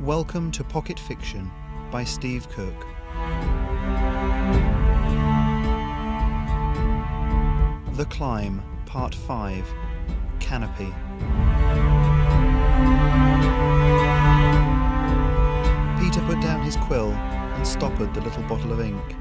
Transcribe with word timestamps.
Welcome 0.00 0.50
to 0.52 0.64
Pocket 0.64 0.98
Fiction 0.98 1.50
by 1.90 2.04
Steve 2.04 2.48
Cook. 2.48 2.86
The 7.96 8.06
Climb, 8.08 8.62
Part 8.86 9.14
5 9.14 9.70
Canopy. 10.38 10.86
Peter 16.02 16.26
put 16.26 16.40
down 16.40 16.62
his 16.64 16.76
quill 16.76 17.12
and 17.12 17.66
stoppered 17.66 18.14
the 18.14 18.22
little 18.22 18.42
bottle 18.44 18.72
of 18.72 18.80
ink. 18.80 19.16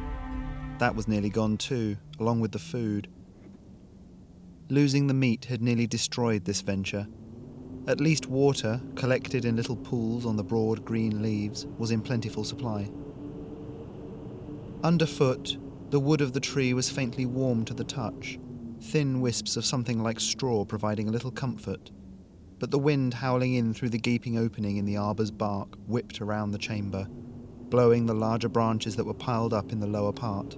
That 0.78 0.96
was 0.96 1.10
nearly 1.10 1.30
gone 1.30 1.58
too, 1.58 1.98
along 2.22 2.40
with 2.40 2.54
the 2.54 2.58
food. 2.58 3.10
Losing 4.70 5.08
the 5.08 5.14
meat 5.14 5.44
had 5.44 5.62
nearly 5.62 5.88
destroyed 5.88 6.46
this 6.46 6.62
venture. 6.62 7.06
At 7.88 8.00
least 8.00 8.28
water, 8.28 8.82
collected 8.96 9.46
in 9.46 9.56
little 9.56 9.76
pools 9.76 10.26
on 10.26 10.36
the 10.36 10.44
broad 10.44 10.86
green 10.86 11.22
leaves, 11.22 11.66
was 11.78 11.92
in 11.92 12.02
plentiful 12.02 12.44
supply. 12.44 12.90
Underfoot, 14.84 15.58
the 15.90 16.00
wood 16.00 16.22
of 16.22 16.34
the 16.34 16.40
tree 16.40 16.74
was 16.74 16.90
faintly 16.90 17.26
warm 17.26 17.66
to 17.66 17.74
the 17.74 17.84
touch, 17.84 18.40
thin 18.82 19.22
wisps 19.22 19.58
of 19.58 19.66
something 19.66 20.02
like 20.04 20.20
straw 20.20 20.64
providing 20.66 21.10
a 21.10 21.12
little 21.12 21.32
comfort, 21.32 21.92
but 22.60 22.72
the 22.72 22.80
wind 22.80 23.16
howling 23.16 23.56
in 23.56 23.74
through 23.74 23.90
the 23.90 23.98
gaping 23.98 24.38
opening 24.38 24.78
in 24.78 24.86
the 24.86 24.98
arbour's 24.98 25.32
bark 25.32 25.76
whipped 25.88 26.22
around 26.22 26.52
the 26.52 26.58
chamber, 26.58 27.08
blowing 27.70 28.06
the 28.06 28.14
larger 28.14 28.50
branches 28.50 28.96
that 28.96 29.06
were 29.06 29.14
piled 29.14 29.54
up 29.54 29.72
in 29.72 29.80
the 29.80 29.88
lower 29.88 30.14
part. 30.14 30.58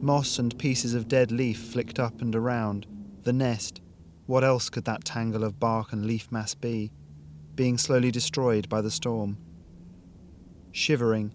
Moss 0.00 0.38
and 0.38 0.56
pieces 0.58 0.94
of 0.94 1.08
dead 1.08 1.32
leaf 1.32 1.58
flicked 1.58 1.98
up 1.98 2.20
and 2.20 2.36
around. 2.36 2.86
The 3.22 3.32
nest, 3.32 3.80
what 4.28 4.44
else 4.44 4.68
could 4.68 4.84
that 4.84 5.06
tangle 5.06 5.42
of 5.42 5.58
bark 5.58 5.90
and 5.90 6.04
leaf 6.04 6.30
mass 6.30 6.54
be, 6.54 6.92
being 7.54 7.78
slowly 7.78 8.10
destroyed 8.10 8.68
by 8.68 8.82
the 8.82 8.90
storm? 8.90 9.38
Shivering, 10.70 11.32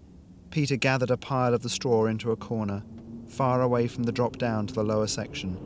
Peter 0.50 0.76
gathered 0.76 1.10
a 1.10 1.16
pile 1.16 1.54
of 1.54 1.64
the 1.64 1.68
straw 1.68 2.06
into 2.06 2.30
a 2.30 2.36
corner, 2.36 2.84
far 3.26 3.62
away 3.62 3.88
from 3.88 4.04
the 4.04 4.12
drop 4.12 4.38
down 4.38 4.68
to 4.68 4.74
the 4.74 4.84
lower 4.84 5.08
section, 5.08 5.58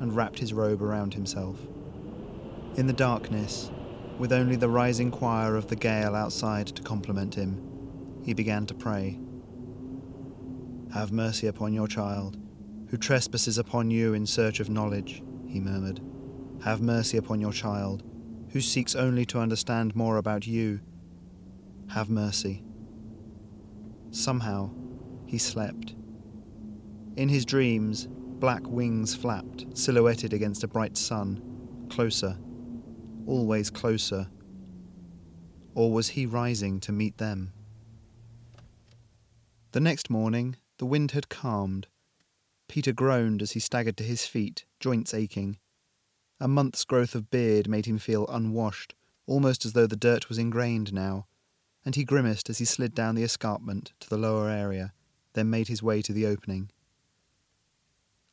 and 0.00 0.16
wrapped 0.16 0.40
his 0.40 0.52
robe 0.52 0.82
around 0.82 1.14
himself. 1.14 1.60
In 2.74 2.88
the 2.88 2.92
darkness, 2.92 3.70
with 4.18 4.32
only 4.32 4.56
the 4.56 4.68
rising 4.68 5.12
choir 5.12 5.54
of 5.54 5.68
the 5.68 5.76
gale 5.76 6.16
outside 6.16 6.66
to 6.66 6.82
compliment 6.82 7.36
him, 7.36 7.62
he 8.24 8.34
began 8.34 8.66
to 8.66 8.74
pray. 8.74 9.20
Have 10.92 11.12
mercy 11.12 11.46
upon 11.46 11.72
your 11.72 11.86
child, 11.86 12.36
who 12.88 12.96
trespasses 12.96 13.58
upon 13.58 13.92
you 13.92 14.12
in 14.12 14.26
search 14.26 14.58
of 14.58 14.68
knowledge, 14.68 15.22
he 15.46 15.60
murmured. 15.60 16.00
Have 16.64 16.80
mercy 16.80 17.18
upon 17.18 17.42
your 17.42 17.52
child, 17.52 18.02
who 18.52 18.62
seeks 18.62 18.94
only 18.94 19.26
to 19.26 19.38
understand 19.38 19.94
more 19.94 20.16
about 20.16 20.46
you. 20.46 20.80
Have 21.88 22.08
mercy. 22.08 22.64
Somehow, 24.10 24.70
he 25.26 25.36
slept. 25.36 25.94
In 27.16 27.28
his 27.28 27.44
dreams, 27.44 28.08
black 28.08 28.66
wings 28.66 29.14
flapped, 29.14 29.66
silhouetted 29.76 30.32
against 30.32 30.64
a 30.64 30.68
bright 30.68 30.96
sun, 30.96 31.42
closer, 31.90 32.38
always 33.26 33.68
closer. 33.68 34.28
Or 35.74 35.92
was 35.92 36.08
he 36.08 36.24
rising 36.24 36.80
to 36.80 36.92
meet 36.92 37.18
them? 37.18 37.52
The 39.72 39.80
next 39.80 40.08
morning, 40.08 40.56
the 40.78 40.86
wind 40.86 41.10
had 41.10 41.28
calmed. 41.28 41.88
Peter 42.68 42.94
groaned 42.94 43.42
as 43.42 43.52
he 43.52 43.60
staggered 43.60 43.98
to 43.98 44.04
his 44.04 44.24
feet, 44.24 44.64
joints 44.80 45.12
aching. 45.12 45.58
A 46.44 46.48
month's 46.48 46.84
growth 46.84 47.14
of 47.14 47.30
beard 47.30 47.70
made 47.70 47.86
him 47.86 47.96
feel 47.96 48.26
unwashed, 48.26 48.94
almost 49.26 49.64
as 49.64 49.72
though 49.72 49.86
the 49.86 49.96
dirt 49.96 50.28
was 50.28 50.36
ingrained 50.36 50.92
now, 50.92 51.26
and 51.86 51.94
he 51.94 52.04
grimaced 52.04 52.50
as 52.50 52.58
he 52.58 52.66
slid 52.66 52.94
down 52.94 53.14
the 53.14 53.22
escarpment 53.22 53.94
to 54.00 54.10
the 54.10 54.18
lower 54.18 54.50
area, 54.50 54.92
then 55.32 55.48
made 55.48 55.68
his 55.68 55.82
way 55.82 56.02
to 56.02 56.12
the 56.12 56.26
opening. 56.26 56.70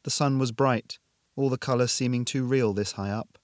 The 0.04 0.10
sun 0.10 0.40
was 0.40 0.52
bright, 0.52 1.00
all 1.38 1.48
the 1.48 1.58
colour 1.58 1.88
seeming 1.88 2.26
too 2.26 2.44
real 2.44 2.74
this 2.74 2.92
high 2.92 3.12
up. 3.12 3.38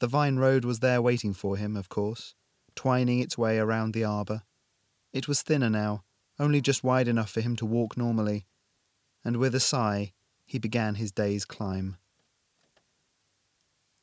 The 0.00 0.08
vine 0.08 0.38
road 0.38 0.64
was 0.64 0.80
there 0.80 1.00
waiting 1.00 1.32
for 1.32 1.56
him, 1.56 1.76
of 1.76 1.88
course, 1.88 2.34
twining 2.74 3.20
its 3.20 3.38
way 3.38 3.60
around 3.60 3.94
the 3.94 4.02
arbour. 4.02 4.42
It 5.12 5.28
was 5.28 5.42
thinner 5.42 5.70
now, 5.70 6.02
only 6.40 6.60
just 6.60 6.82
wide 6.82 7.06
enough 7.06 7.30
for 7.30 7.40
him 7.40 7.54
to 7.54 7.66
walk 7.66 7.96
normally, 7.96 8.46
and 9.24 9.36
with 9.36 9.54
a 9.54 9.60
sigh, 9.60 10.12
he 10.44 10.58
began 10.58 10.96
his 10.96 11.12
day's 11.12 11.44
climb. 11.44 11.98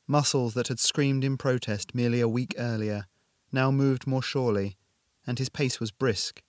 Muscles 0.07 0.53
that 0.53 0.69
had 0.69 0.79
screamed 0.79 1.23
in 1.23 1.37
protest 1.37 1.93
merely 1.93 2.21
a 2.21 2.29
week 2.29 2.55
earlier 2.57 3.07
now 3.51 3.71
moved 3.71 4.07
more 4.07 4.21
surely, 4.21 4.77
and 5.25 5.37
his 5.37 5.49
pace 5.49 5.79
was 5.79 5.91
brisk. 5.91 6.41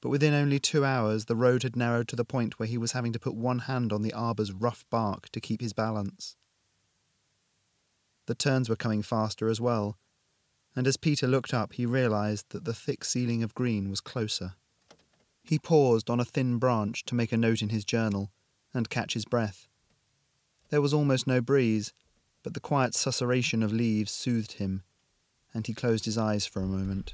But 0.00 0.10
within 0.10 0.34
only 0.34 0.58
two 0.58 0.84
hours, 0.84 1.24
the 1.24 1.36
road 1.36 1.62
had 1.62 1.76
narrowed 1.76 2.08
to 2.08 2.16
the 2.16 2.24
point 2.24 2.58
where 2.58 2.68
he 2.68 2.78
was 2.78 2.92
having 2.92 3.12
to 3.12 3.20
put 3.20 3.34
one 3.34 3.60
hand 3.60 3.92
on 3.92 4.02
the 4.02 4.12
arbour's 4.12 4.52
rough 4.52 4.84
bark 4.90 5.28
to 5.30 5.40
keep 5.40 5.60
his 5.60 5.72
balance. 5.72 6.36
The 8.26 8.34
turns 8.34 8.68
were 8.68 8.76
coming 8.76 9.02
faster 9.02 9.48
as 9.48 9.60
well, 9.60 9.96
and 10.74 10.86
as 10.86 10.96
Peter 10.96 11.28
looked 11.28 11.54
up, 11.54 11.74
he 11.74 11.86
realised 11.86 12.46
that 12.50 12.64
the 12.64 12.74
thick 12.74 13.04
ceiling 13.04 13.42
of 13.42 13.54
green 13.54 13.88
was 13.88 14.00
closer. 14.00 14.54
He 15.44 15.60
paused 15.60 16.10
on 16.10 16.18
a 16.18 16.24
thin 16.24 16.58
branch 16.58 17.04
to 17.04 17.14
make 17.14 17.30
a 17.30 17.36
note 17.36 17.62
in 17.62 17.68
his 17.68 17.84
journal 17.84 18.32
and 18.74 18.90
catch 18.90 19.14
his 19.14 19.24
breath. 19.24 19.68
There 20.70 20.80
was 20.80 20.92
almost 20.92 21.26
no 21.26 21.40
breeze, 21.40 21.92
but 22.46 22.54
the 22.54 22.60
quiet 22.60 22.92
susurration 22.92 23.64
of 23.64 23.72
leaves 23.72 24.12
soothed 24.12 24.52
him, 24.52 24.84
and 25.52 25.66
he 25.66 25.74
closed 25.74 26.04
his 26.04 26.16
eyes 26.16 26.46
for 26.46 26.62
a 26.62 26.66
moment. 26.68 27.12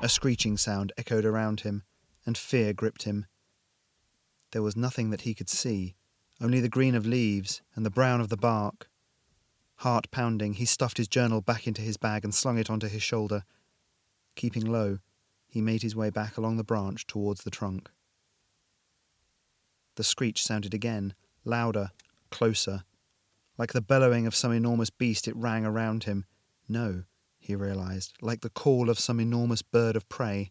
A 0.00 0.08
screeching 0.08 0.56
sound 0.56 0.92
echoed 0.96 1.24
around 1.24 1.62
him, 1.62 1.82
and 2.24 2.38
fear 2.38 2.72
gripped 2.72 3.02
him. 3.02 3.26
There 4.52 4.62
was 4.62 4.76
nothing 4.76 5.10
that 5.10 5.22
he 5.22 5.34
could 5.34 5.48
see, 5.48 5.96
only 6.40 6.60
the 6.60 6.68
green 6.68 6.94
of 6.94 7.04
leaves 7.04 7.62
and 7.74 7.84
the 7.84 7.90
brown 7.90 8.20
of 8.20 8.28
the 8.28 8.36
bark. 8.36 8.88
Heart 9.78 10.12
pounding, 10.12 10.52
he 10.52 10.64
stuffed 10.64 10.98
his 10.98 11.08
journal 11.08 11.40
back 11.40 11.66
into 11.66 11.82
his 11.82 11.96
bag 11.96 12.22
and 12.22 12.32
slung 12.32 12.58
it 12.58 12.70
onto 12.70 12.86
his 12.86 13.02
shoulder. 13.02 13.42
Keeping 14.36 14.64
low, 14.64 15.00
he 15.48 15.60
made 15.60 15.82
his 15.82 15.96
way 15.96 16.10
back 16.10 16.36
along 16.36 16.58
the 16.58 16.62
branch 16.62 17.08
towards 17.08 17.42
the 17.42 17.50
trunk. 17.50 17.90
The 19.96 20.04
screech 20.04 20.44
sounded 20.44 20.72
again, 20.74 21.14
louder, 21.44 21.90
closer. 22.30 22.84
Like 23.60 23.74
the 23.74 23.82
bellowing 23.82 24.26
of 24.26 24.34
some 24.34 24.52
enormous 24.52 24.88
beast, 24.88 25.28
it 25.28 25.36
rang 25.36 25.66
around 25.66 26.04
him. 26.04 26.24
No, 26.66 27.04
he 27.38 27.54
realized, 27.54 28.14
like 28.22 28.40
the 28.40 28.48
call 28.48 28.88
of 28.88 28.98
some 28.98 29.20
enormous 29.20 29.60
bird 29.60 29.96
of 29.96 30.08
prey. 30.08 30.50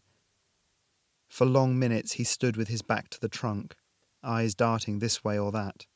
For 1.28 1.44
long 1.44 1.76
minutes 1.76 2.12
he 2.12 2.22
stood 2.22 2.56
with 2.56 2.68
his 2.68 2.82
back 2.82 3.08
to 3.08 3.18
the 3.18 3.28
trunk, 3.28 3.74
eyes 4.22 4.54
darting 4.54 5.00
this 5.00 5.24
way 5.24 5.36
or 5.36 5.50
that, 5.50 5.86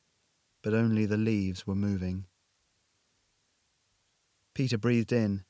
but 0.61 0.75
only 0.75 1.07
the 1.07 1.17
leaves 1.17 1.69
were 1.69 1.77
moving. 1.77 2.27
Peter 4.53 4.77
breathed 4.77 5.13
in, 5.13 5.45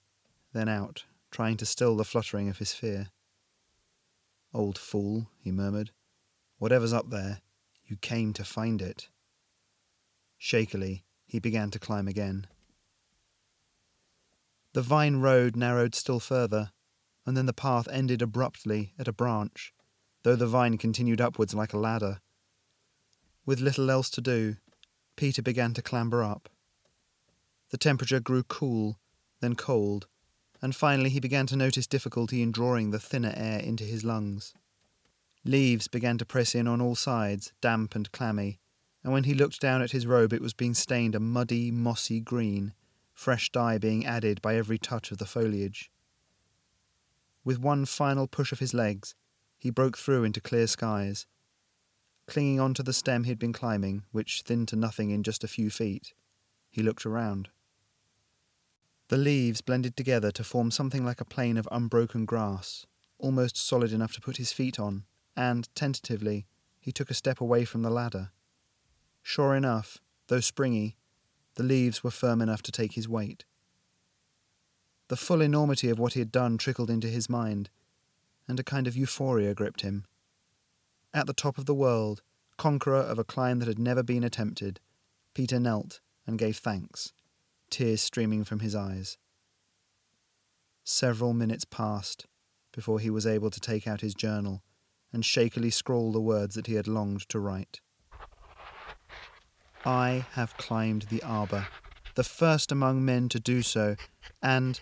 then 0.52 0.68
out, 0.68 1.04
trying 1.30 1.56
to 1.56 1.64
still 1.64 1.96
the 1.96 2.04
fluttering 2.04 2.50
of 2.50 2.58
his 2.58 2.74
fear. 2.74 3.08
Old 4.52 4.76
fool, 4.76 5.30
he 5.38 5.50
murmured. 5.50 5.92
Whatever's 6.58 6.92
up 6.92 7.08
there, 7.08 7.40
you 7.86 7.96
came 7.96 8.34
to 8.34 8.44
find 8.44 8.82
it. 8.82 9.08
Shakily, 10.36 11.04
he 11.26 11.38
began 11.38 11.70
to 11.70 11.78
climb 11.78 12.08
again. 12.08 12.46
The 14.72 14.82
vine 14.82 15.16
road 15.16 15.56
narrowed 15.56 15.94
still 15.94 16.20
further, 16.20 16.72
and 17.24 17.36
then 17.36 17.46
the 17.46 17.52
path 17.52 17.88
ended 17.90 18.20
abruptly 18.20 18.92
at 18.98 19.08
a 19.08 19.12
branch, 19.12 19.72
though 20.24 20.36
the 20.36 20.46
vine 20.46 20.78
continued 20.78 21.20
upwards 21.20 21.54
like 21.54 21.72
a 21.72 21.78
ladder. 21.78 22.20
With 23.46 23.60
little 23.60 23.90
else 23.90 24.10
to 24.10 24.20
do, 24.20 24.56
Peter 25.16 25.42
began 25.42 25.74
to 25.74 25.82
clamber 25.82 26.24
up. 26.24 26.48
The 27.70 27.78
temperature 27.78 28.20
grew 28.20 28.42
cool, 28.42 28.98
then 29.40 29.54
cold, 29.54 30.06
and 30.60 30.74
finally 30.74 31.10
he 31.10 31.20
began 31.20 31.46
to 31.46 31.56
notice 31.56 31.86
difficulty 31.86 32.42
in 32.42 32.50
drawing 32.50 32.90
the 32.90 32.98
thinner 32.98 33.32
air 33.36 33.60
into 33.60 33.84
his 33.84 34.04
lungs. 34.04 34.54
Leaves 35.44 35.88
began 35.88 36.16
to 36.18 36.24
press 36.24 36.54
in 36.54 36.66
on 36.66 36.80
all 36.80 36.94
sides, 36.94 37.52
damp 37.60 37.94
and 37.94 38.10
clammy, 38.12 38.60
and 39.04 39.12
when 39.12 39.24
he 39.24 39.34
looked 39.34 39.60
down 39.60 39.82
at 39.82 39.92
his 39.92 40.06
robe, 40.06 40.32
it 40.32 40.40
was 40.40 40.54
being 40.54 40.72
stained 40.72 41.14
a 41.14 41.20
muddy, 41.20 41.70
mossy 41.70 42.20
green, 42.20 42.72
fresh 43.12 43.52
dye 43.52 43.76
being 43.76 44.06
added 44.06 44.40
by 44.40 44.56
every 44.56 44.78
touch 44.78 45.12
of 45.12 45.18
the 45.18 45.26
foliage. 45.26 45.90
With 47.44 47.60
one 47.60 47.84
final 47.84 48.26
push 48.26 48.50
of 48.50 48.60
his 48.60 48.72
legs, 48.72 49.14
he 49.58 49.68
broke 49.68 49.98
through 49.98 50.24
into 50.24 50.40
clear 50.40 50.66
skies. 50.66 51.26
Clinging 52.26 52.58
on 52.58 52.72
to 52.74 52.82
the 52.82 52.94
stem 52.94 53.24
he 53.24 53.30
had 53.30 53.38
been 53.38 53.52
climbing, 53.52 54.04
which 54.10 54.40
thinned 54.40 54.68
to 54.68 54.76
nothing 54.76 55.10
in 55.10 55.22
just 55.22 55.44
a 55.44 55.48
few 55.48 55.68
feet, 55.68 56.14
he 56.70 56.82
looked 56.82 57.04
around. 57.04 57.50
The 59.08 59.18
leaves 59.18 59.60
blended 59.60 59.96
together 59.96 60.30
to 60.32 60.42
form 60.42 60.70
something 60.70 61.04
like 61.04 61.20
a 61.20 61.26
plain 61.26 61.58
of 61.58 61.68
unbroken 61.70 62.24
grass, 62.24 62.86
almost 63.18 63.58
solid 63.58 63.92
enough 63.92 64.14
to 64.14 64.22
put 64.22 64.38
his 64.38 64.52
feet 64.52 64.80
on, 64.80 65.04
and, 65.36 65.68
tentatively, 65.74 66.46
he 66.80 66.90
took 66.90 67.10
a 67.10 67.14
step 67.14 67.42
away 67.42 67.66
from 67.66 67.82
the 67.82 67.90
ladder. 67.90 68.30
Sure 69.26 69.56
enough, 69.56 69.98
though 70.28 70.38
springy, 70.38 70.96
the 71.54 71.62
leaves 71.62 72.04
were 72.04 72.10
firm 72.10 72.42
enough 72.42 72.60
to 72.60 72.70
take 72.70 72.92
his 72.92 73.08
weight. 73.08 73.46
The 75.08 75.16
full 75.16 75.40
enormity 75.40 75.88
of 75.88 75.98
what 75.98 76.12
he 76.12 76.18
had 76.18 76.30
done 76.30 76.58
trickled 76.58 76.90
into 76.90 77.08
his 77.08 77.28
mind, 77.28 77.70
and 78.46 78.60
a 78.60 78.62
kind 78.62 78.86
of 78.86 78.96
euphoria 78.96 79.54
gripped 79.54 79.80
him. 79.80 80.04
At 81.14 81.26
the 81.26 81.32
top 81.32 81.56
of 81.56 81.64
the 81.64 81.74
world, 81.74 82.20
conqueror 82.58 83.00
of 83.00 83.18
a 83.18 83.24
climb 83.24 83.60
that 83.60 83.68
had 83.68 83.78
never 83.78 84.02
been 84.02 84.24
attempted, 84.24 84.78
Peter 85.32 85.58
knelt 85.58 86.00
and 86.26 86.38
gave 86.38 86.58
thanks, 86.58 87.14
tears 87.70 88.02
streaming 88.02 88.44
from 88.44 88.60
his 88.60 88.74
eyes. 88.74 89.16
Several 90.84 91.32
minutes 91.32 91.64
passed 91.64 92.26
before 92.72 93.00
he 93.00 93.08
was 93.08 93.26
able 93.26 93.50
to 93.50 93.60
take 93.60 93.86
out 93.86 94.02
his 94.02 94.14
journal 94.14 94.62
and 95.14 95.24
shakily 95.24 95.70
scrawl 95.70 96.12
the 96.12 96.20
words 96.20 96.54
that 96.56 96.66
he 96.66 96.74
had 96.74 96.86
longed 96.86 97.26
to 97.30 97.40
write. 97.40 97.80
I 99.86 100.26
have 100.32 100.56
climbed 100.56 101.02
the 101.02 101.22
arbor, 101.22 101.68
the 102.14 102.24
first 102.24 102.72
among 102.72 103.04
men 103.04 103.28
to 103.28 103.38
do 103.38 103.60
so, 103.60 103.96
and 104.42 104.80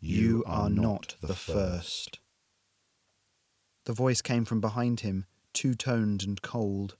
you 0.00 0.42
are 0.46 0.70
not 0.70 1.16
the 1.20 1.34
first. 1.34 2.18
The 3.84 3.92
voice 3.92 4.22
came 4.22 4.46
from 4.46 4.60
behind 4.62 5.00
him, 5.00 5.26
two 5.52 5.74
toned 5.74 6.22
and 6.22 6.40
cold. 6.40 6.96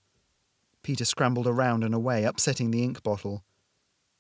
Peter 0.83 1.07
scrambled 1.07 1.47
around 1.47 1.83
and 1.83 1.95
away, 1.95 2.25
upsetting 2.25 2.71
the 2.71 2.83
ink 2.83 3.03
bottle. 3.03 3.45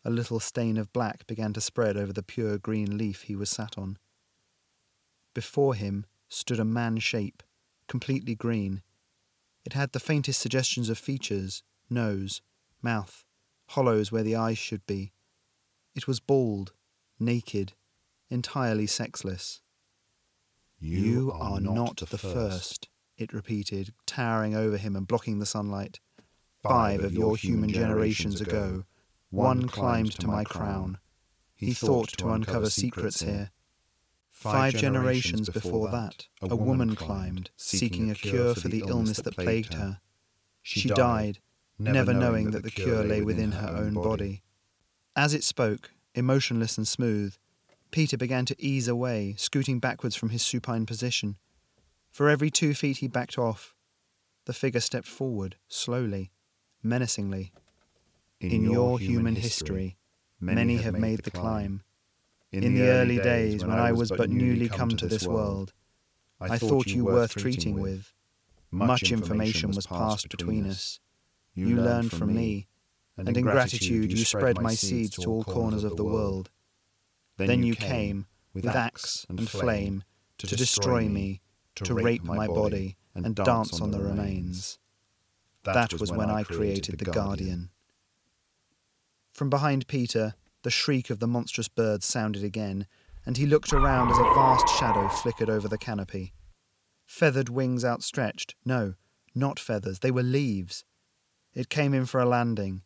A 0.05 0.11
little 0.11 0.40
stain 0.40 0.79
of 0.79 0.93
black 0.93 1.26
began 1.26 1.52
to 1.52 1.61
spread 1.61 1.96
over 1.96 2.12
the 2.12 2.23
pure 2.23 2.56
green 2.56 2.96
leaf 2.96 3.23
he 3.23 3.37
was 3.37 3.50
sat 3.50 3.76
on. 3.76 3.99
Before 5.35 5.75
him 5.75 6.06
stood 6.29 6.61
a 6.61 6.64
man 6.64 6.99
shape, 6.99 7.43
completely 7.87 8.35
green. 8.35 8.82
It 9.64 9.75
had 9.75 9.93
the 9.93 10.00
faintest 10.00 10.40
suggestions 10.40 10.88
of 10.88 10.96
features 10.96 11.62
nose, 11.90 12.40
mouth, 12.82 13.25
hollows 13.69 14.10
where 14.12 14.22
the 14.22 14.36
eyes 14.36 14.58
should 14.58 14.86
be. 14.86 15.12
It 15.94 16.06
was 16.06 16.20
bald, 16.20 16.72
naked, 17.19 17.72
entirely 18.30 18.86
sexless. 18.86 19.60
You, 20.78 21.00
you 21.00 21.32
are, 21.32 21.54
are, 21.54 21.60
not, 21.60 21.75
not 21.75 21.96
the, 21.96 22.06
the 22.06 22.19
first. 22.19 22.34
first, 22.34 22.88
it 23.16 23.32
repeated, 23.32 23.92
towering 24.06 24.54
over 24.54 24.76
him 24.76 24.94
and 24.94 25.06
blocking 25.06 25.38
the 25.38 25.46
sunlight. 25.46 26.00
Five 26.62 27.02
of 27.02 27.12
your 27.12 27.36
human 27.36 27.70
generations 27.70 28.40
ago, 28.40 28.84
one 29.30 29.69
climbed 29.69 30.12
to 30.20 30.26
my 30.26 30.44
crown. 30.44 30.98
He 31.54 31.72
thought 31.72 32.10
to 32.19 32.30
uncover 32.30 32.70
secrets 32.70 33.22
here. 33.22 33.50
Five 34.30 34.75
generations 34.75 35.50
before 35.50 35.90
that, 35.90 36.28
a 36.40 36.54
woman 36.54 36.94
climbed, 36.94 37.50
seeking 37.56 38.10
a 38.10 38.14
cure 38.14 38.54
for 38.54 38.69
the 38.69 38.84
illness 38.86 39.19
that 39.19 39.36
plagued 39.36 39.75
her. 39.75 40.00
She 40.62 40.88
died, 40.88 41.40
never 41.78 42.12
knowing 42.12 42.50
that 42.50 42.62
the 42.62 42.70
cure 42.70 43.04
lay 43.04 43.22
within 43.22 43.52
her 43.52 43.69
own 43.76 43.94
body. 43.94 44.42
As 45.14 45.34
it 45.34 45.44
spoke, 45.44 45.90
emotionless 46.14 46.76
and 46.76 46.86
smooth, 46.86 47.36
Peter 47.90 48.16
began 48.16 48.44
to 48.44 48.56
ease 48.58 48.88
away, 48.88 49.34
scooting 49.38 49.78
backwards 49.78 50.14
from 50.14 50.30
his 50.30 50.42
supine 50.42 50.86
position. 50.86 51.36
For 52.10 52.28
every 52.28 52.50
two 52.50 52.75
feet 52.75 52.98
he 52.98 53.08
backed 53.08 53.38
off, 53.38 53.75
the 54.44 54.52
figure 54.52 54.80
stepped 54.80 55.06
forward, 55.06 55.56
slowly, 55.69 56.32
menacingly. 56.82 57.52
In, 58.40 58.50
In 58.52 58.70
your, 58.70 58.98
human 58.98 59.36
history, 59.36 59.96
many 60.40 60.76
have 60.76 60.98
made 60.98 61.25
the 61.25 61.30
climb. 61.30 61.82
In, 62.52 62.62
In 62.62 62.75
the 62.75 62.88
early 62.88 63.19
days, 63.19 63.64
when 63.64 63.78
I 63.78 63.92
was 63.92 64.10
but 64.10 64.30
newly 64.30 64.69
come 64.69 64.90
to 64.90 65.06
this 65.06 65.26
world, 65.26 65.72
I 66.40 66.56
thought 66.56 66.86
you 66.86 67.04
worth 67.04 67.34
treating 67.34 67.80
with. 67.80 68.12
Much 68.70 69.10
information 69.10 69.70
was 69.70 69.86
passed 69.86 70.28
between 70.28 70.66
us. 70.66 71.00
You 71.58 71.76
learned 71.76 72.12
from 72.12 72.34
me, 72.34 72.69
and 73.16 73.37
in 73.37 73.43
gratitude 73.43 74.12
you 74.12 74.25
spread 74.25 74.60
my 74.60 74.75
seeds 74.75 75.16
to 75.16 75.28
all 75.28 75.43
corners 75.43 75.82
of 75.82 75.96
the 75.96 76.05
world. 76.05 76.50
Then 77.37 77.64
you 77.64 77.75
came, 77.75 78.26
with 78.55 78.64
axe 78.66 79.26
and 79.28 79.49
flame, 79.49 80.05
to 80.38 80.46
destroy 80.46 81.08
me, 81.08 81.40
to 81.75 81.94
rape 81.94 82.22
my 82.22 82.46
body, 82.46 82.96
and 83.12 83.34
dance 83.34 83.81
on 83.81 83.90
the 83.90 83.99
remains. 83.99 84.78
That 85.64 85.94
was 85.94 86.12
when 86.12 86.31
I 86.31 86.44
created 86.44 86.99
the 86.99 87.10
Guardian. 87.10 87.70
From 89.32 89.50
behind 89.50 89.88
Peter, 89.88 90.34
the 90.62 90.70
shriek 90.70 91.11
of 91.11 91.19
the 91.19 91.26
monstrous 91.26 91.69
bird 91.69 92.04
sounded 92.04 92.44
again, 92.44 92.87
and 93.26 93.37
he 93.37 93.46
looked 93.46 93.72
around 93.72 94.11
as 94.12 94.19
a 94.19 94.34
vast 94.34 94.69
shadow 94.78 95.08
flickered 95.08 95.50
over 95.50 95.66
the 95.66 95.76
canopy. 95.76 96.32
Feathered 97.04 97.49
wings 97.49 97.84
outstretched. 97.84 98.54
No, 98.64 98.94
not 99.34 99.58
feathers, 99.58 99.99
they 99.99 100.12
were 100.12 100.22
leaves. 100.22 100.84
It 101.58 101.69
came 101.69 101.93
in 101.93 102.06
for 102.06 102.20
a 102.20 102.25
landing. 102.25 102.82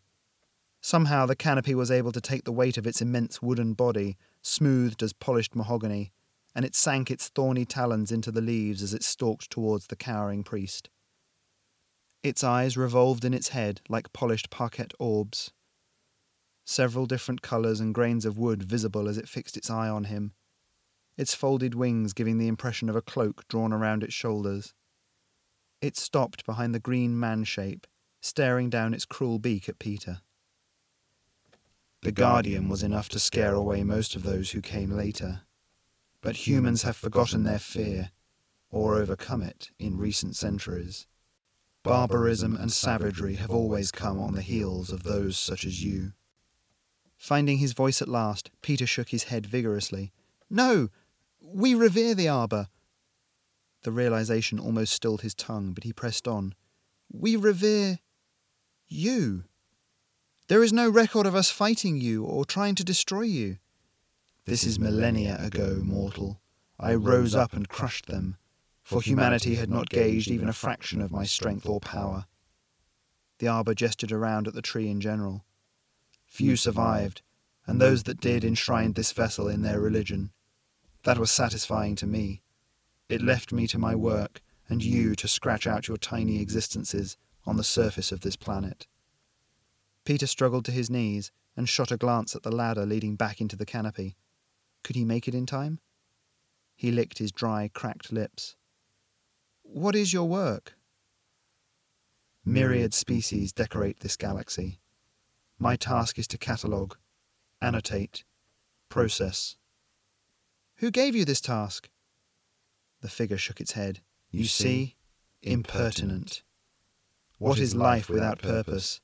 Somehow 0.81 1.27
the 1.27 1.37
canopy 1.37 1.75
was 1.75 1.91
able 1.91 2.11
to 2.11 2.23
take 2.23 2.45
the 2.45 2.53
weight 2.53 2.79
of 2.79 2.87
its 2.87 3.03
immense 3.03 3.43
wooden 3.43 3.75
body, 3.75 4.17
smoothed 4.41 5.03
as 5.03 5.13
polished 5.13 5.55
mahogany, 5.55 6.11
and 6.55 6.65
it 6.65 6.75
sank 6.75 7.11
its 7.11 7.29
thorny 7.29 7.67
talons 7.67 8.11
into 8.11 8.33
the 8.33 8.41
leaves 8.41 8.83
as 8.83 8.95
it 8.95 9.05
stalked 9.05 9.51
towards 9.51 9.89
the 9.89 9.95
cowering 9.95 10.43
priest. 10.43 10.89
Its 12.23 12.43
eyes 12.43 12.79
revolved 12.79 13.27
in 13.27 13.35
its 13.35 13.49
head 13.49 13.83
like 13.91 14.11
polished 14.15 14.49
parquet 14.49 14.87
orbs 14.99 15.53
several 16.65 17.05
different 17.05 17.43
colours 17.43 17.79
and 17.79 17.95
grains 17.95 18.25
of 18.25 18.39
wood 18.39 18.63
visible 18.63 19.07
as 19.07 19.19
it 19.19 19.29
fixed 19.29 19.59
its 19.59 19.69
eye 19.69 19.91
on 19.91 20.05
him, 20.05 20.33
its 21.19 21.35
folded 21.35 21.75
wings 21.75 22.15
giving 22.15 22.39
the 22.39 22.49
impression 22.49 22.89
of 22.89 22.97
a 22.97 23.03
cloak 23.03 23.47
drawn 23.49 23.71
around 23.71 24.03
its 24.03 24.15
shoulders. 24.15 24.73
It 25.83 25.99
stopped 25.99 26.47
behind 26.47 26.75
the 26.75 26.81
green 26.81 27.21
man 27.21 27.45
shape, 27.45 27.87
staring 28.23 28.71
down 28.71 28.95
its 28.95 29.05
cruel 29.05 29.39
beak 29.39 29.69
at 29.69 29.79
Peter. 29.79 30.21
The 32.03 32.13
Guardian 32.13 32.69
was 32.69 32.83
enough 32.83 33.09
to 33.11 33.19
scare 33.19 33.55
away 33.55 33.85
most 33.85 34.17
of 34.17 34.23
those 34.23 34.53
who 34.53 34.63
came 34.63 34.91
later, 34.91 35.43
but 36.21 36.47
humans 36.47 36.83
have 36.83 36.97
forgotten 36.97 37.43
their 37.43 37.59
fear, 37.59 38.11
or 38.71 38.95
overcome 38.95 39.43
it, 39.43 39.71
in 39.79 39.99
recent 39.99 40.37
centuries. 40.37 41.07
Barbarism 41.83 42.57
and 42.57 42.73
savagery 42.73 43.35
have 43.35 43.51
always 43.51 43.91
come 43.91 44.21
on 44.21 44.35
the 44.35 44.43
heels 44.43 44.91
of 44.91 45.03
those 45.03 45.37
such 45.37 45.65
as 45.65 45.85
you. 45.85 46.13
Finding 47.17 47.59
his 47.59 47.73
voice 47.73 48.01
at 48.01 48.09
last, 48.09 48.51
Peter 48.63 48.87
shook 48.87 49.09
his 49.09 49.25
head 49.25 49.47
vigorously. 49.47 50.13
No! 50.49 50.91
We 51.41 51.75
revere 51.75 52.15
the 52.15 52.29
arbour! 52.29 52.69
The 53.83 53.93
realization 53.93 54.61
almost 54.61 54.93
stilled 54.93 55.23
his 55.23 55.35
tongue, 55.35 55.73
but 55.73 55.83
he 55.83 55.93
pressed 55.93 56.29
on. 56.29 56.55
We 57.13 57.35
revere. 57.35 57.99
You. 58.93 59.45
There 60.49 60.63
is 60.63 60.73
no 60.73 60.89
record 60.89 61.27
of 61.27 61.35
us 61.35 61.51
fighting 61.51 62.01
you 62.01 62.25
or 62.25 62.45
trying 62.45 62.75
to 62.77 62.85
destroy 62.85 63.23
you. 63.23 63.59
This 64.45 64.65
is 64.65 64.79
millennia 64.79 65.39
ago, 65.41 65.81
mortal. 65.83 66.41
I 66.79 66.95
rose 66.95 67.35
up 67.35 67.53
and 67.53 67.69
crushed 67.69 68.07
them, 68.07 68.37
for 68.83 69.01
humanity 69.01 69.55
had 69.55 69.71
not 69.71 69.89
gauged 69.89 70.31
even 70.31 70.49
a 70.49 70.53
fraction 70.53 71.01
of 71.01 71.13
my 71.13 71.25
strength 71.25 71.67
or 71.67 71.81
power. 71.81 72.27
The 73.39 73.49
arbour 73.49 73.75
gestured 73.75 74.13
around 74.13 74.47
at 74.47 74.55
the 74.55 74.63
tree 74.63 74.89
in 74.89 75.01
general. 75.01 75.45
Few 76.27 76.57
survived, 76.57 77.23
and 77.67 77.81
those 77.81 78.03
that 78.03 78.21
did 78.21 78.45
enshrined 78.45 78.95
this 78.95 79.13
vessel 79.13 79.49
in 79.49 79.63
their 79.63 79.81
religion. 79.81 80.33
That 81.05 81.19
was 81.19 81.31
satisfying 81.31 81.97
to 81.97 82.07
me. 82.07 82.43
It 83.09 83.23
left 83.23 83.53
me 83.53 83.67
to 83.69 83.79
my 83.79 83.95
work, 83.95 84.43
and 84.69 84.83
you 84.83 85.15
to 85.17 85.29
scratch 85.29 85.67
out 85.67 85.89
your 85.89 85.97
tiny 85.97 86.41
existences 86.41 87.17
on 87.47 87.57
the 87.57 87.65
surface 87.65 88.13
of 88.13 88.21
this 88.21 88.37
planet. 88.37 88.87
Peter 90.05 90.27
struggled 90.27 90.65
to 90.65 90.73
his 90.73 90.91
knees 90.91 91.31
and 91.57 91.69
shot 91.69 91.93
a 91.93 91.97
glance 91.97 92.35
at 92.35 92.43
the 92.43 92.51
ladder 92.51 92.87
leading 92.87 93.17
back 93.17 93.41
into 93.41 93.57
the 93.57 93.67
canopy. 93.67 94.17
Could 94.83 94.97
he 94.97 95.05
make 95.05 95.29
it 95.29 95.35
in 95.35 95.47
time? 95.47 95.81
He 96.75 96.91
licked 96.91 97.19
his 97.19 97.33
dry, 97.33 97.71
cracked 97.73 98.13
lips. 98.13 98.57
What 99.63 99.95
is 99.95 100.13
your 100.13 100.25
work? 100.25 100.75
Myriad 102.45 102.93
species 102.93 103.53
decorate 103.53 104.01
this 104.01 104.17
galaxy. 104.17 104.81
My 105.59 105.77
task 105.77 106.19
is 106.19 106.27
to 106.29 106.39
catalogue, 106.39 106.97
annotate, 107.61 108.25
process. 108.89 109.57
Who 110.77 110.91
gave 110.91 111.15
you 111.15 111.25
this 111.25 111.41
task? 111.41 111.89
The 113.01 113.09
figure 113.09 113.39
shook 113.39 113.61
its 113.61 113.73
head. 113.73 114.01
You 114.31 114.45
see, 114.47 114.97
impertinent. 115.43 116.43
What 117.43 117.59
is 117.59 117.75
life 117.75 118.09
without 118.09 118.41
purpose? 118.41 119.01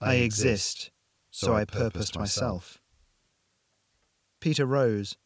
I 0.00 0.14
exist, 0.14 0.90
so 1.30 1.54
I 1.54 1.66
purposed 1.66 2.18
myself. 2.18 2.78
Peter 4.40 4.64
rose. 4.64 5.18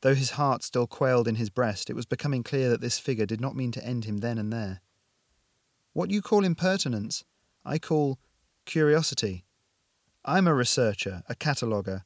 Though 0.00 0.14
his 0.14 0.30
heart 0.30 0.62
still 0.62 0.86
quailed 0.86 1.26
in 1.26 1.34
his 1.34 1.50
breast, 1.50 1.90
it 1.90 1.96
was 1.96 2.06
becoming 2.06 2.44
clear 2.44 2.68
that 2.68 2.80
this 2.80 3.00
figure 3.00 3.26
did 3.26 3.40
not 3.40 3.56
mean 3.56 3.72
to 3.72 3.84
end 3.84 4.04
him 4.04 4.18
then 4.18 4.38
and 4.38 4.52
there. 4.52 4.80
What 5.92 6.12
you 6.12 6.22
call 6.22 6.44
impertinence, 6.44 7.24
I 7.64 7.80
call 7.80 8.20
curiosity. 8.64 9.44
I'm 10.24 10.46
a 10.46 10.54
researcher, 10.54 11.24
a 11.28 11.34
cataloguer. 11.34 12.04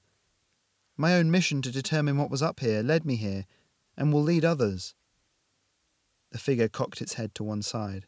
My 0.96 1.16
own 1.16 1.30
mission 1.30 1.60
to 1.60 1.70
determine 1.70 2.16
what 2.16 2.30
was 2.30 2.42
up 2.42 2.60
here 2.60 2.82
led 2.82 3.04
me 3.04 3.16
here, 3.16 3.44
and 3.94 4.10
will 4.10 4.22
lead 4.22 4.46
others. 4.46 4.94
The 6.30 6.38
figure 6.38 6.68
cocked 6.68 7.02
its 7.02 7.14
head 7.14 7.34
to 7.34 7.44
one 7.44 7.60
side. 7.60 8.06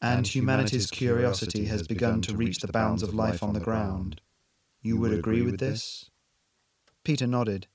And, 0.00 0.26
humanity's 0.26 0.90
curiosity 0.90 1.64
has 1.64 1.86
begun 1.86 2.22
to 2.22 2.36
reach 2.36 2.60
the 2.60 2.72
bounds 2.72 3.02
of 3.02 3.14
life 3.14 3.42
on 3.42 3.52
the 3.52 3.60
ground. 3.60 4.20
You 4.80 4.96
would 4.96 5.12
agree 5.12 5.42
with 5.42 5.58
this? 5.58 6.10
Peter 7.02 7.26
nodded. 7.26 7.66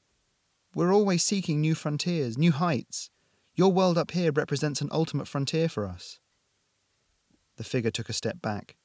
We're 0.74 0.94
always 0.94 1.24
seeking 1.24 1.60
new 1.60 1.76
frontiers, 1.76 2.38
new 2.38 2.52
heights. 2.52 3.10
Your 3.56 3.72
world 3.72 3.98
up 3.98 4.12
here 4.12 4.32
represents 4.32 4.82
an 4.82 4.90
ultimate 4.92 5.28
frontier 5.28 5.68
for 5.68 5.86
us. 5.86 6.20
The 7.58 7.64
figure 7.64 7.92
took 7.92 8.10
a 8.10 8.14
step 8.14 8.42
back. 8.42 8.76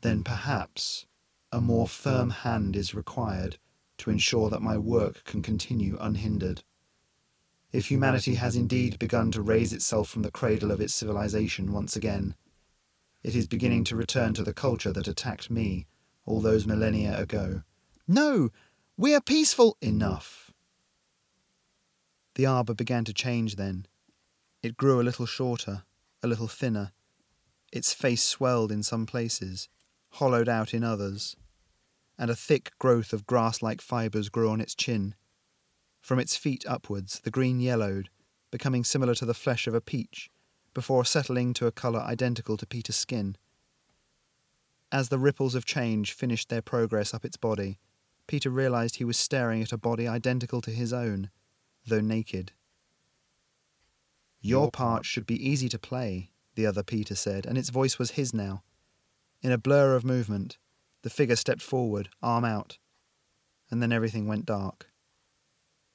Then 0.00 0.24
perhaps 0.24 1.06
a 1.52 1.60
more 1.60 1.88
firm 1.88 2.30
hand 2.30 2.76
is 2.76 2.94
required 2.94 3.58
to 3.98 4.10
ensure 4.10 4.50
that 4.50 4.62
my 4.62 4.76
work 4.76 5.24
can 5.24 5.42
continue 5.42 5.96
unhindered. 6.00 6.62
If 7.72 7.90
humanity 7.90 8.34
has 8.34 8.56
indeed 8.56 8.98
begun 8.98 9.30
to 9.32 9.42
raise 9.42 9.72
itself 9.72 10.08
from 10.08 10.22
the 10.22 10.30
cradle 10.30 10.70
of 10.70 10.80
its 10.80 10.94
civilization 10.94 11.72
once 11.72 11.96
again, 11.96 12.34
it 13.22 13.34
is 13.34 13.46
beginning 13.46 13.84
to 13.84 13.96
return 13.96 14.34
to 14.34 14.42
the 14.42 14.54
culture 14.54 14.92
that 14.92 15.08
attacked 15.08 15.50
me 15.50 15.86
all 16.24 16.40
those 16.40 16.66
millennia 16.66 17.18
ago. 17.18 17.62
No! 18.06 18.50
We 18.96 19.14
are 19.14 19.20
peaceful! 19.20 19.76
Enough! 19.80 20.52
The 22.34 22.46
arbour 22.46 22.74
began 22.74 23.04
to 23.04 23.12
change 23.12 23.56
then. 23.56 23.86
It 24.62 24.76
grew 24.76 25.00
a 25.00 25.02
little 25.02 25.26
shorter, 25.26 25.82
a 26.22 26.28
little 26.28 26.48
thinner. 26.48 26.92
Its 27.72 27.92
face 27.92 28.22
swelled 28.22 28.72
in 28.72 28.82
some 28.82 29.06
places, 29.06 29.68
hollowed 30.10 30.48
out 30.48 30.72
in 30.72 30.84
others, 30.84 31.36
and 32.18 32.30
a 32.30 32.36
thick 32.36 32.72
growth 32.78 33.12
of 33.12 33.26
grass 33.26 33.62
like 33.62 33.80
fibres 33.80 34.28
grew 34.28 34.50
on 34.50 34.60
its 34.60 34.74
chin. 34.74 35.14
From 36.00 36.18
its 36.18 36.36
feet 36.36 36.64
upwards, 36.66 37.20
the 37.20 37.30
green 37.30 37.60
yellowed, 37.60 38.08
becoming 38.50 38.84
similar 38.84 39.14
to 39.16 39.26
the 39.26 39.34
flesh 39.34 39.66
of 39.66 39.74
a 39.74 39.80
peach, 39.80 40.30
before 40.78 41.04
settling 41.04 41.52
to 41.52 41.66
a 41.66 41.72
colour 41.72 41.98
identical 41.98 42.56
to 42.56 42.64
Peter's 42.64 42.94
skin. 42.94 43.36
As 44.92 45.08
the 45.08 45.18
ripples 45.18 45.56
of 45.56 45.64
change 45.64 46.12
finished 46.12 46.50
their 46.50 46.62
progress 46.62 47.12
up 47.12 47.24
its 47.24 47.36
body, 47.36 47.80
Peter 48.28 48.48
realized 48.48 48.94
he 48.94 49.04
was 49.04 49.16
staring 49.16 49.60
at 49.60 49.72
a 49.72 49.76
body 49.76 50.06
identical 50.06 50.60
to 50.60 50.70
his 50.70 50.92
own, 50.92 51.30
though 51.84 52.00
naked. 52.00 52.52
Your 54.40 54.70
part 54.70 55.04
should 55.04 55.26
be 55.26 55.48
easy 55.50 55.68
to 55.68 55.80
play, 55.80 56.30
the 56.54 56.64
other 56.64 56.84
Peter 56.84 57.16
said, 57.16 57.44
and 57.44 57.58
its 57.58 57.70
voice 57.70 57.98
was 57.98 58.12
his 58.12 58.32
now. 58.32 58.62
In 59.42 59.50
a 59.50 59.58
blur 59.58 59.96
of 59.96 60.04
movement, 60.04 60.58
the 61.02 61.10
figure 61.10 61.34
stepped 61.34 61.60
forward, 61.60 62.08
arm 62.22 62.44
out, 62.44 62.78
and 63.68 63.82
then 63.82 63.90
everything 63.90 64.28
went 64.28 64.46
dark. 64.46 64.86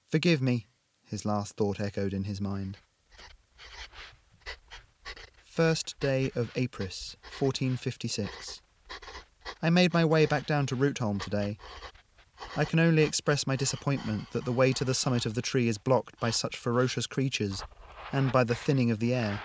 Forgive 0.10 0.42
me, 0.42 0.68
his 1.06 1.24
last 1.24 1.56
thought 1.56 1.80
echoed 1.80 2.14
in 2.14 2.26
his 2.26 2.42
mind. 2.42 2.80
First 5.54 6.00
day 6.00 6.32
of 6.34 6.52
Apris, 6.56 7.16
1456. 7.38 8.64
I 9.62 9.70
made 9.70 9.94
my 9.94 10.04
way 10.04 10.26
back 10.26 10.48
down 10.48 10.66
to 10.66 10.76
Rootholm 10.76 11.22
today. 11.22 11.60
I 12.58 12.66
can 12.66 12.80
only 12.80 13.04
express 13.04 13.46
my 13.46 13.56
disappointment 13.56 14.32
that 14.32 14.46
the 14.46 14.52
way 14.52 14.74
to 14.74 14.84
the 14.84 14.96
summit 14.96 15.28
of 15.28 15.36
the 15.36 15.44
tree 15.44 15.68
is 15.68 15.78
blocked 15.78 16.20
by 16.20 16.32
such 16.32 16.58
ferocious 16.58 17.06
creatures 17.06 17.64
and 18.12 18.32
by 18.32 18.44
the 18.44 18.56
thinning 18.56 18.90
of 18.90 18.98
the 18.98 19.14
air. 19.14 19.42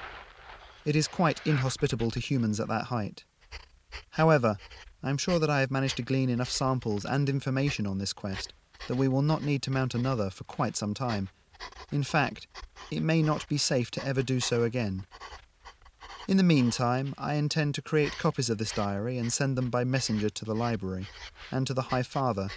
It 0.86 0.96
is 0.96 1.08
quite 1.08 1.46
inhospitable 1.46 2.10
to 2.12 2.20
humans 2.20 2.58
at 2.58 2.68
that 2.68 2.84
height. 2.84 3.26
However, 4.12 4.56
I 5.02 5.10
am 5.10 5.18
sure 5.18 5.38
that 5.38 5.50
I 5.50 5.60
have 5.60 5.70
managed 5.70 5.98
to 5.98 6.02
glean 6.02 6.30
enough 6.30 6.48
samples 6.48 7.04
and 7.04 7.28
information 7.28 7.86
on 7.86 7.98
this 7.98 8.14
quest 8.14 8.54
that 8.88 8.96
we 8.96 9.08
will 9.08 9.20
not 9.20 9.42
need 9.42 9.60
to 9.64 9.70
mount 9.70 9.94
another 9.94 10.30
for 10.30 10.44
quite 10.44 10.74
some 10.74 10.94
time. 10.94 11.28
In 11.92 12.02
fact, 12.02 12.46
it 12.90 13.02
may 13.02 13.20
not 13.20 13.46
be 13.46 13.58
safe 13.58 13.90
to 13.90 14.06
ever 14.06 14.22
do 14.22 14.40
so 14.40 14.62
again. 14.62 15.04
In 16.28 16.36
the 16.36 16.42
meantime, 16.42 17.14
I 17.16 17.36
intend 17.36 17.74
to 17.76 17.82
create 17.82 18.12
copies 18.18 18.50
of 18.50 18.58
this 18.58 18.72
diary 18.72 19.16
and 19.16 19.32
send 19.32 19.56
them 19.56 19.70
by 19.70 19.84
messenger 19.84 20.28
to 20.28 20.44
the 20.44 20.54
library 20.54 21.06
and 21.50 21.66
to 21.66 21.72
the 21.72 21.80
High 21.80 22.02
Father, 22.02 22.50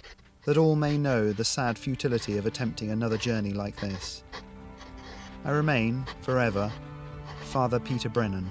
that 0.44 0.58
all 0.58 0.76
may 0.76 0.98
know 0.98 1.32
the 1.32 1.42
sad 1.42 1.78
futility 1.78 2.36
of 2.36 2.44
attempting 2.44 2.90
another 2.90 3.16
journey 3.16 3.54
like 3.54 3.80
this. 3.80 4.24
I 5.46 5.52
remain, 5.52 6.04
forever, 6.20 6.70
Father 7.44 7.80
Peter 7.80 8.10
Brennan. 8.10 8.50